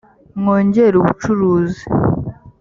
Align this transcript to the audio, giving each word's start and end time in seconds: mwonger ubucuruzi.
mwonger 0.39 0.91
ubucuruzi. 1.01 1.83